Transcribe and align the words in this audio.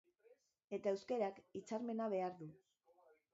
Eta 0.77 0.93
euskarak 0.95 1.37
hitzarmena 1.59 2.09
behar 2.15 2.35
du. 2.41 2.49